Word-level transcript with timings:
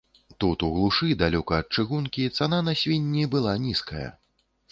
Тут 0.43 0.63
у 0.67 0.69
глушы, 0.75 1.09
далёка 1.19 1.59
ад 1.63 1.67
чыгункі, 1.75 2.25
цана 2.39 2.59
на 2.69 2.73
свінні 2.81 3.29
была 3.37 3.53
нізкая. 3.67 4.09